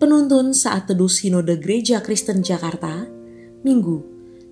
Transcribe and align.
Penuntun 0.00 0.56
saat 0.56 0.88
teduh 0.88 1.12
Sinode 1.12 1.60
Gereja 1.60 2.00
Kristen 2.00 2.40
Jakarta, 2.40 3.04
Minggu 3.60 4.00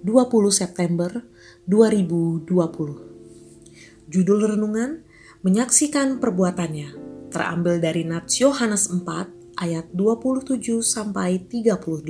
20 0.05 0.53
September 0.53 1.25
2020. 1.65 2.45
Judul 4.13 4.39
renungan, 4.45 5.09
Menyaksikan 5.41 6.21
Perbuatannya, 6.21 6.93
terambil 7.33 7.81
dari 7.81 8.05
Nats 8.05 8.45
Yohanes 8.45 8.93
4 8.93 9.57
ayat 9.57 9.89
27 9.97 10.85
sampai 10.85 11.41
38. 11.41 12.05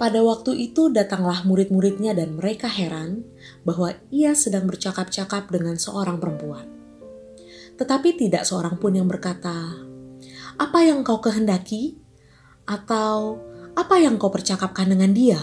Pada 0.00 0.20
waktu 0.24 0.64
itu 0.64 0.88
datanglah 0.88 1.44
murid-muridnya 1.44 2.16
dan 2.16 2.40
mereka 2.40 2.72
heran 2.72 3.20
bahwa 3.68 4.00
ia 4.08 4.32
sedang 4.32 4.64
bercakap-cakap 4.64 5.44
dengan 5.52 5.76
seorang 5.76 6.16
perempuan. 6.16 6.64
Tetapi 7.76 8.16
tidak 8.16 8.48
seorang 8.48 8.80
pun 8.80 8.96
yang 8.96 9.04
berkata, 9.04 9.92
apa 10.60 10.86
yang 10.86 11.02
kau 11.02 11.18
kehendaki, 11.18 11.98
atau 12.64 13.38
apa 13.74 14.00
yang 14.00 14.16
kau 14.16 14.32
percakapkan 14.32 14.88
dengan 14.88 15.12
dia. 15.12 15.40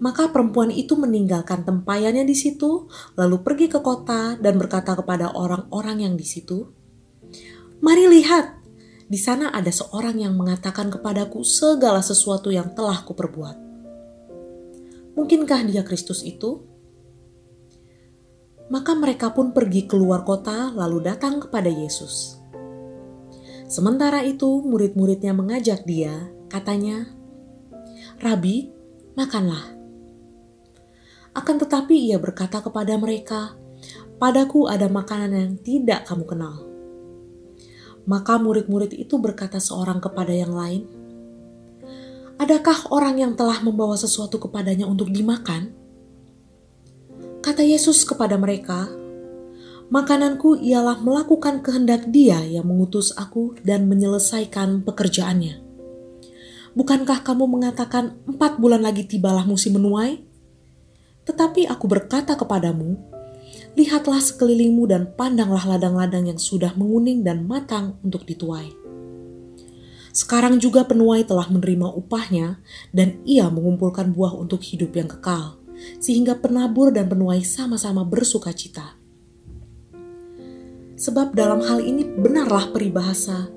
Maka 0.00 0.32
perempuan 0.32 0.72
itu 0.72 0.96
meninggalkan 0.96 1.60
tempayannya 1.60 2.24
di 2.24 2.32
situ, 2.32 2.88
lalu 3.20 3.44
pergi 3.44 3.68
ke 3.68 3.84
kota 3.84 4.40
dan 4.40 4.56
berkata 4.56 4.96
kepada 4.96 5.36
orang-orang 5.36 6.08
yang 6.08 6.14
di 6.16 6.24
situ, 6.24 6.72
"Mari 7.84 8.08
lihat, 8.08 8.64
di 9.12 9.20
sana 9.20 9.52
ada 9.52 9.68
seorang 9.68 10.16
yang 10.16 10.40
mengatakan 10.40 10.88
kepadaku 10.88 11.44
segala 11.44 12.00
sesuatu 12.00 12.48
yang 12.48 12.72
telah 12.72 13.04
kuperbuat. 13.04 13.56
Mungkinkah 15.20 15.68
dia 15.68 15.84
Kristus 15.84 16.24
itu?" 16.24 16.64
Maka 18.72 18.96
mereka 18.96 19.34
pun 19.36 19.52
pergi 19.52 19.84
keluar 19.84 20.24
kota, 20.24 20.72
lalu 20.72 21.12
datang 21.12 21.44
kepada 21.44 21.68
Yesus. 21.68 22.39
Sementara 23.70 24.26
itu, 24.26 24.66
murid-muridnya 24.66 25.30
mengajak 25.30 25.86
dia, 25.86 26.26
katanya, 26.50 27.06
"Rabi, 28.18 28.74
makanlah." 29.14 29.62
Akan 31.38 31.62
tetapi 31.62 32.10
ia 32.10 32.18
berkata 32.18 32.58
kepada 32.66 32.98
mereka, 32.98 33.54
"Padaku 34.18 34.66
ada 34.66 34.90
makanan 34.90 35.30
yang 35.30 35.54
tidak 35.62 36.02
kamu 36.10 36.26
kenal." 36.26 36.66
Maka 38.10 38.42
murid-murid 38.42 38.90
itu 38.90 39.22
berkata 39.22 39.62
seorang 39.62 40.02
kepada 40.02 40.34
yang 40.34 40.50
lain, 40.50 40.90
"Adakah 42.42 42.90
orang 42.90 43.22
yang 43.22 43.32
telah 43.38 43.62
membawa 43.62 43.94
sesuatu 43.94 44.42
kepadanya 44.42 44.90
untuk 44.90 45.14
dimakan?" 45.14 45.70
Kata 47.38 47.62
Yesus 47.62 48.02
kepada 48.02 48.34
mereka, 48.34 48.90
Makananku 49.90 50.54
ialah 50.62 51.02
melakukan 51.02 51.66
kehendak 51.66 52.06
Dia 52.14 52.46
yang 52.46 52.62
mengutus 52.62 53.10
aku 53.18 53.58
dan 53.66 53.90
menyelesaikan 53.90 54.86
pekerjaannya. 54.86 55.58
Bukankah 56.78 57.26
kamu 57.26 57.50
mengatakan 57.50 58.14
empat 58.22 58.62
bulan 58.62 58.86
lagi 58.86 59.02
tibalah 59.02 59.42
musim 59.42 59.74
menuai? 59.74 60.22
Tetapi 61.26 61.66
aku 61.66 61.90
berkata 61.90 62.38
kepadamu, 62.38 62.94
lihatlah 63.74 64.22
sekelilingmu 64.22 64.86
dan 64.86 65.10
pandanglah 65.18 65.66
ladang-ladang 65.66 66.30
yang 66.30 66.38
sudah 66.38 66.70
menguning 66.78 67.26
dan 67.26 67.42
matang 67.42 67.98
untuk 68.06 68.22
dituai. 68.22 68.70
Sekarang 70.14 70.62
juga 70.62 70.86
penuai 70.86 71.26
telah 71.26 71.50
menerima 71.50 71.90
upahnya 71.98 72.62
dan 72.94 73.18
ia 73.26 73.50
mengumpulkan 73.50 74.14
buah 74.14 74.38
untuk 74.38 74.62
hidup 74.62 74.94
yang 74.94 75.10
kekal, 75.10 75.58
sehingga 75.98 76.38
penabur 76.38 76.94
dan 76.94 77.10
penuai 77.10 77.42
sama-sama 77.42 78.06
bersuka 78.06 78.54
cita. 78.54 78.99
Sebab 81.00 81.32
dalam 81.32 81.64
hal 81.64 81.80
ini 81.80 82.04
benarlah 82.04 82.76
peribahasa 82.76 83.48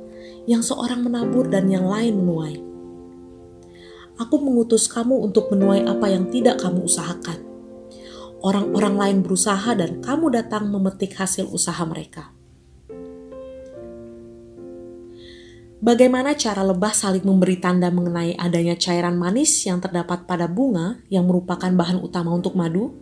yang 0.47 0.63
seorang 0.63 1.03
menabur 1.03 1.51
dan 1.51 1.67
yang 1.67 1.83
lain 1.83 2.23
menuai. 2.23 2.55
Aku 4.15 4.39
mengutus 4.39 4.87
kamu 4.87 5.27
untuk 5.27 5.51
menuai 5.51 5.83
apa 5.83 6.07
yang 6.07 6.31
tidak 6.31 6.63
kamu 6.63 6.87
usahakan. 6.87 7.43
Orang-orang 8.39 8.95
lain 8.95 9.17
berusaha 9.19 9.75
dan 9.75 9.99
kamu 9.99 10.31
datang 10.31 10.71
memetik 10.71 11.19
hasil 11.19 11.51
usaha 11.51 11.83
mereka. 11.83 12.31
Bagaimana 15.83 16.31
cara 16.39 16.63
lebah 16.63 16.95
saling 16.95 17.27
memberi 17.27 17.59
tanda 17.59 17.91
mengenai 17.91 18.39
adanya 18.39 18.79
cairan 18.79 19.19
manis 19.19 19.51
yang 19.67 19.83
terdapat 19.83 20.23
pada 20.23 20.47
bunga 20.47 21.03
yang 21.11 21.27
merupakan 21.27 21.67
bahan 21.67 21.99
utama 21.99 22.31
untuk 22.31 22.55
madu? 22.55 22.95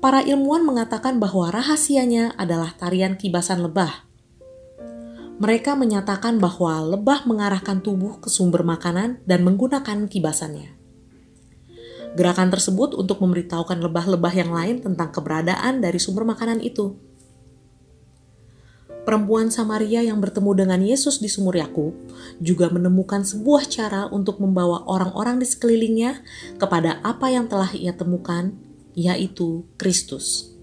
Para 0.00 0.24
ilmuwan 0.24 0.64
mengatakan 0.64 1.20
bahwa 1.20 1.52
rahasianya 1.52 2.32
adalah 2.40 2.72
tarian 2.72 3.20
kibasan 3.20 3.60
lebah. 3.60 4.08
Mereka 5.40 5.76
menyatakan 5.76 6.40
bahwa 6.40 6.96
lebah 6.96 7.24
mengarahkan 7.28 7.84
tubuh 7.84 8.20
ke 8.20 8.28
sumber 8.32 8.64
makanan 8.64 9.20
dan 9.28 9.44
menggunakan 9.44 10.08
kibasannya. 10.08 10.76
Gerakan 12.16 12.48
tersebut 12.48 12.96
untuk 12.96 13.22
memberitahukan 13.22 13.78
lebah-lebah 13.80 14.34
yang 14.34 14.50
lain 14.50 14.84
tentang 14.84 15.12
keberadaan 15.12 15.84
dari 15.84 15.96
sumber 16.00 16.24
makanan 16.28 16.60
itu. 16.64 16.96
Perempuan 19.00 19.48
Samaria 19.48 20.04
yang 20.04 20.20
bertemu 20.20 20.52
dengan 20.52 20.80
Yesus 20.84 21.24
di 21.24 21.28
sumur 21.32 21.56
Yakub 21.56 21.96
juga 22.36 22.68
menemukan 22.68 23.24
sebuah 23.24 23.64
cara 23.64 24.02
untuk 24.12 24.44
membawa 24.44 24.84
orang-orang 24.84 25.40
di 25.40 25.48
sekelilingnya 25.48 26.20
kepada 26.60 27.00
apa 27.00 27.32
yang 27.32 27.48
telah 27.48 27.72
ia 27.72 27.96
temukan 27.96 28.52
yaitu 28.94 29.66
Kristus. 29.76 30.54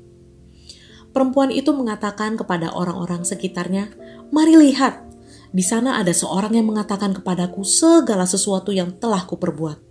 Perempuan 1.12 1.50
itu 1.50 1.74
mengatakan 1.74 2.38
kepada 2.38 2.70
orang-orang 2.78 3.26
sekitarnya, 3.26 3.90
"Mari 4.30 4.54
lihat, 4.70 5.02
di 5.50 5.66
sana 5.66 5.98
ada 5.98 6.14
seorang 6.14 6.54
yang 6.54 6.70
mengatakan 6.70 7.16
kepadaku 7.18 7.66
segala 7.66 8.30
sesuatu 8.30 8.70
yang 8.70 8.94
telah 9.02 9.26
kuperbuat. 9.26 9.82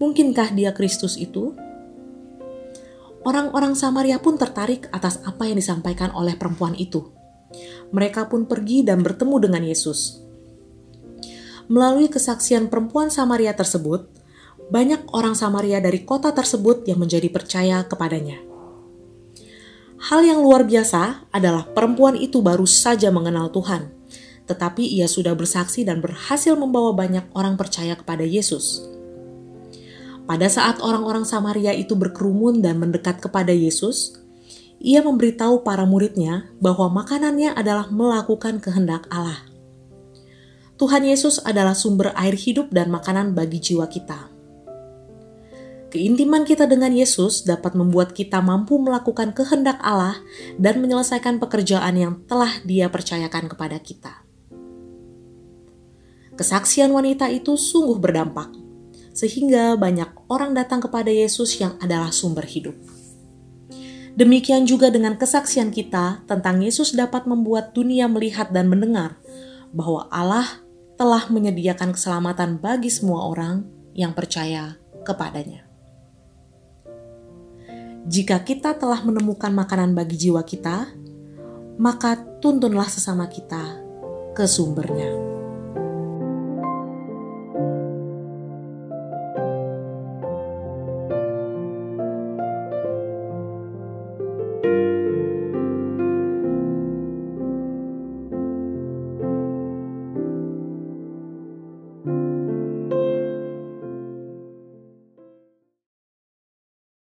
Mungkinkah 0.00 0.56
dia 0.56 0.72
Kristus 0.72 1.20
itu?" 1.20 1.52
Orang-orang 3.28 3.76
Samaria 3.76 4.16
pun 4.22 4.40
tertarik 4.40 4.88
atas 4.88 5.20
apa 5.26 5.44
yang 5.44 5.60
disampaikan 5.60 6.14
oleh 6.16 6.32
perempuan 6.38 6.72
itu. 6.78 7.12
Mereka 7.92 8.32
pun 8.32 8.48
pergi 8.48 8.86
dan 8.86 9.04
bertemu 9.04 9.36
dengan 9.42 9.62
Yesus. 9.68 10.22
Melalui 11.68 12.08
kesaksian 12.08 12.72
perempuan 12.72 13.12
Samaria 13.12 13.52
tersebut, 13.52 14.08
banyak 14.68 15.08
orang 15.16 15.32
Samaria 15.32 15.80
dari 15.80 16.04
kota 16.04 16.32
tersebut 16.36 16.84
yang 16.84 17.00
menjadi 17.00 17.32
percaya 17.32 17.84
kepadanya. 17.88 18.36
Hal 19.98 20.22
yang 20.22 20.44
luar 20.44 20.62
biasa 20.62 21.26
adalah 21.34 21.66
perempuan 21.74 22.14
itu 22.14 22.38
baru 22.38 22.68
saja 22.68 23.10
mengenal 23.10 23.50
Tuhan, 23.50 23.90
tetapi 24.46 24.86
ia 24.86 25.10
sudah 25.10 25.34
bersaksi 25.34 25.82
dan 25.82 25.98
berhasil 25.98 26.54
membawa 26.54 26.94
banyak 26.94 27.26
orang 27.34 27.58
percaya 27.58 27.98
kepada 27.98 28.22
Yesus. 28.22 28.84
Pada 30.28 30.46
saat 30.46 30.78
orang-orang 30.84 31.24
Samaria 31.24 31.72
itu 31.72 31.96
berkerumun 31.96 32.60
dan 32.60 32.76
mendekat 32.76 33.18
kepada 33.18 33.50
Yesus, 33.50 34.20
ia 34.78 35.02
memberitahu 35.02 35.66
para 35.66 35.82
muridnya 35.82 36.52
bahwa 36.62 36.86
makanannya 37.02 37.56
adalah 37.56 37.90
melakukan 37.90 38.62
kehendak 38.62 39.08
Allah. 39.10 39.42
Tuhan 40.78 41.02
Yesus 41.02 41.42
adalah 41.42 41.74
sumber 41.74 42.14
air 42.14 42.38
hidup 42.38 42.70
dan 42.70 42.86
makanan 42.94 43.34
bagi 43.34 43.58
jiwa 43.58 43.90
kita. 43.90 44.37
Keintiman 45.88 46.44
kita 46.44 46.68
dengan 46.68 46.92
Yesus 46.92 47.48
dapat 47.48 47.72
membuat 47.72 48.12
kita 48.12 48.44
mampu 48.44 48.76
melakukan 48.76 49.32
kehendak 49.32 49.80
Allah 49.80 50.20
dan 50.60 50.84
menyelesaikan 50.84 51.40
pekerjaan 51.40 51.96
yang 51.96 52.14
telah 52.28 52.60
Dia 52.68 52.92
percayakan 52.92 53.48
kepada 53.48 53.80
kita. 53.80 54.20
Kesaksian 56.36 56.92
wanita 56.92 57.32
itu 57.32 57.56
sungguh 57.56 57.96
berdampak, 57.96 58.52
sehingga 59.16 59.80
banyak 59.80 60.28
orang 60.28 60.52
datang 60.52 60.84
kepada 60.84 61.08
Yesus 61.08 61.56
yang 61.56 61.80
adalah 61.80 62.12
sumber 62.12 62.44
hidup. 62.44 62.76
Demikian 64.12 64.68
juga 64.68 64.92
dengan 64.92 65.16
kesaksian 65.16 65.72
kita 65.72 66.20
tentang 66.28 66.60
Yesus 66.60 66.92
dapat 66.92 67.24
membuat 67.24 67.72
dunia 67.72 68.12
melihat 68.12 68.52
dan 68.52 68.68
mendengar 68.68 69.16
bahwa 69.72 70.04
Allah 70.12 70.60
telah 71.00 71.30
menyediakan 71.32 71.96
keselamatan 71.96 72.60
bagi 72.60 72.92
semua 72.92 73.24
orang 73.24 73.64
yang 73.96 74.12
percaya 74.12 74.76
kepadanya. 75.06 75.67
Jika 78.08 78.40
kita 78.40 78.72
telah 78.80 79.04
menemukan 79.04 79.52
makanan 79.52 79.92
bagi 79.92 80.16
jiwa 80.16 80.40
kita, 80.40 80.88
maka 81.76 82.16
tuntunlah 82.40 82.88
sesama 82.88 83.28
kita 83.28 83.84
ke 84.32 84.48
sumbernya. 84.48 85.37